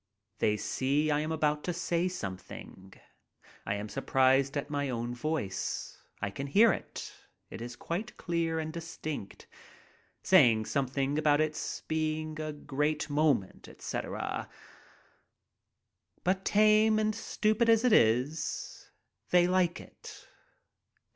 [0.39, 2.95] They see I am about to say something.
[3.67, 6.01] I am surprised at my own voice.
[6.23, 7.13] I can hear it.
[7.51, 9.45] It is quite clear and distinct,
[10.23, 14.49] saying something about its being a great moment, etc.
[16.23, 18.89] But tame and stupid as it is,
[19.29, 20.25] they like it.